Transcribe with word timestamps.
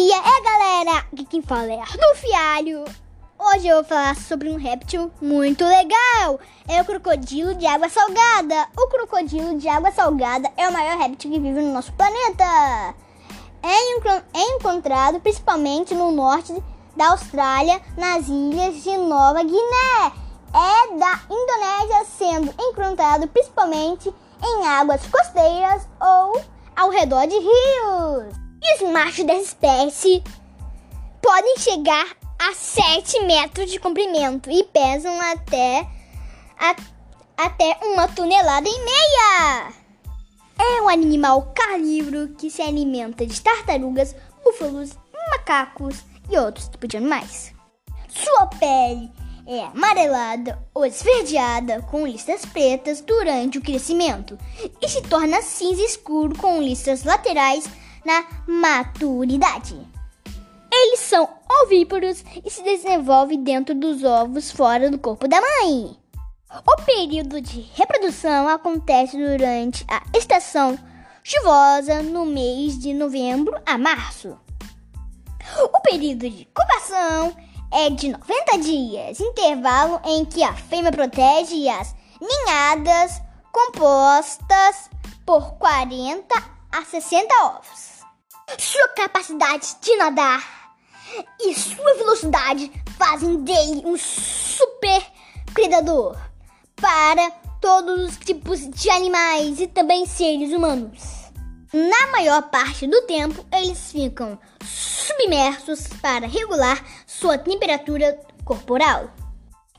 E 0.00 0.12
aí 0.12 0.42
galera, 0.44 0.98
aqui 1.12 1.24
quem 1.24 1.42
fala 1.42 1.72
é 1.72 1.80
Arthur 1.80 2.14
Fialho. 2.14 2.84
Hoje 3.36 3.66
eu 3.66 3.78
vou 3.78 3.84
falar 3.84 4.14
sobre 4.14 4.48
um 4.48 4.56
réptil 4.56 5.10
muito 5.20 5.64
legal. 5.64 6.38
É 6.68 6.80
o 6.80 6.84
crocodilo 6.84 7.52
de 7.56 7.66
água 7.66 7.88
salgada. 7.88 8.68
O 8.78 8.86
crocodilo 8.86 9.58
de 9.58 9.68
água 9.68 9.90
salgada 9.90 10.52
é 10.56 10.68
o 10.68 10.72
maior 10.72 10.98
réptil 10.98 11.32
que 11.32 11.40
vive 11.40 11.60
no 11.60 11.72
nosso 11.72 11.92
planeta. 11.94 12.94
É, 13.60 14.38
é 14.38 14.42
encontrado 14.54 15.18
principalmente 15.18 15.96
no 15.96 16.12
norte 16.12 16.54
da 16.94 17.08
Austrália, 17.08 17.82
nas 17.96 18.28
ilhas 18.28 18.80
de 18.84 18.96
Nova 18.96 19.42
Guiné. 19.42 20.12
É 20.54 20.96
da 20.96 21.20
Indonésia, 21.28 22.04
sendo 22.16 22.54
encontrado 22.56 23.26
principalmente 23.26 24.14
em 24.44 24.64
águas 24.64 25.04
costeiras 25.08 25.88
ou 26.00 26.40
ao 26.76 26.88
redor 26.88 27.26
de 27.26 27.36
rios. 27.36 28.47
E 28.62 28.74
os 28.74 28.92
machos 28.92 29.24
dessa 29.24 29.42
espécie 29.42 30.22
podem 31.22 31.58
chegar 31.58 32.06
a 32.38 32.54
7 32.54 33.24
metros 33.24 33.70
de 33.70 33.78
comprimento 33.78 34.50
e 34.50 34.64
pesam 34.64 35.20
até, 35.20 35.86
a, 36.58 36.76
até 37.36 37.78
uma 37.82 38.08
tonelada 38.08 38.68
e 38.68 38.84
meia. 38.84 39.72
É 40.58 40.82
um 40.82 40.88
animal 40.88 41.52
carnívoro 41.54 42.34
que 42.36 42.50
se 42.50 42.60
alimenta 42.60 43.24
de 43.24 43.40
tartarugas, 43.40 44.14
búfalos, 44.42 44.96
macacos 45.30 46.04
e 46.28 46.36
outros 46.36 46.68
tipos 46.68 46.88
de 46.88 46.96
animais. 46.96 47.54
Sua 48.08 48.46
pele 48.46 49.10
é 49.46 49.64
amarelada 49.64 50.58
ou 50.74 50.84
esverdeada 50.84 51.80
com 51.82 52.06
listas 52.06 52.44
pretas 52.44 53.00
durante 53.00 53.56
o 53.56 53.62
crescimento 53.62 54.36
e 54.82 54.88
se 54.88 55.00
torna 55.02 55.40
cinza 55.42 55.82
escuro 55.82 56.36
com 56.36 56.60
listas 56.60 57.04
laterais 57.04 57.64
na 58.08 58.24
maturidade. 58.46 59.76
Eles 60.72 61.00
são 61.00 61.28
ovíparos 61.62 62.24
e 62.42 62.50
se 62.50 62.62
desenvolvem 62.62 63.42
dentro 63.42 63.74
dos 63.74 64.02
ovos 64.02 64.50
fora 64.50 64.90
do 64.90 64.98
corpo 64.98 65.28
da 65.28 65.38
mãe. 65.38 65.94
O 66.66 66.82
período 66.86 67.38
de 67.42 67.60
reprodução 67.74 68.48
acontece 68.48 69.18
durante 69.18 69.84
a 69.86 70.02
estação 70.16 70.78
chuvosa 71.22 72.02
no 72.02 72.24
mês 72.24 72.78
de 72.78 72.94
novembro 72.94 73.54
a 73.66 73.76
março. 73.76 74.38
O 75.60 75.80
período 75.82 76.30
de 76.30 76.48
incubação 76.48 77.36
é 77.70 77.90
de 77.90 78.08
90 78.08 78.58
dias, 78.58 79.20
intervalo 79.20 80.00
em 80.06 80.24
que 80.24 80.42
a 80.42 80.54
fêmea 80.54 80.92
protege 80.92 81.68
as 81.68 81.94
ninhadas 82.18 83.20
compostas 83.52 84.88
por 85.26 85.52
40 85.58 86.58
a 86.72 86.84
60 86.84 87.44
ovos. 87.44 87.97
Sua 88.58 88.88
capacidade 88.88 89.76
de 89.80 89.96
nadar 89.96 90.74
e 91.40 91.54
sua 91.54 91.94
velocidade 91.94 92.72
fazem 92.98 93.36
dele 93.44 93.82
um 93.84 93.96
super 93.96 95.00
predador 95.54 96.18
para 96.74 97.30
todos 97.60 98.08
os 98.08 98.16
tipos 98.16 98.68
de 98.68 98.90
animais 98.90 99.60
e 99.60 99.68
também 99.68 100.06
seres 100.06 100.52
humanos. 100.52 101.02
Na 101.72 102.08
maior 102.10 102.42
parte 102.50 102.86
do 102.86 103.02
tempo, 103.02 103.46
eles 103.52 103.92
ficam 103.92 104.36
submersos 104.64 105.86
para 106.02 106.26
regular 106.26 106.84
sua 107.06 107.38
temperatura 107.38 108.18
corporal. 108.44 109.08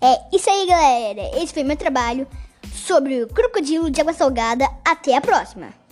É 0.00 0.36
isso 0.36 0.48
aí, 0.48 0.66
galera. 0.66 1.36
Esse 1.36 1.52
foi 1.52 1.64
meu 1.64 1.76
trabalho 1.76 2.28
sobre 2.72 3.22
o 3.22 3.28
crocodilo 3.28 3.90
de 3.90 4.00
água 4.00 4.12
salgada. 4.12 4.68
Até 4.84 5.16
a 5.16 5.20
próxima! 5.20 5.87